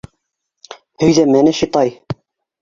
[1.03, 1.93] Һөйҙәмәне, шитай.